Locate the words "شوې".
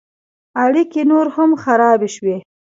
2.15-2.37